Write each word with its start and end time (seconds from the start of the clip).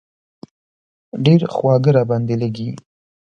ډېر 1.25 1.41
خواږه 1.55 1.91
را 1.95 2.03
باندې 2.09 2.35
لږي. 2.41 2.69